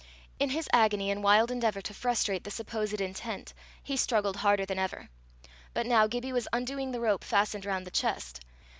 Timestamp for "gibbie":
6.07-6.33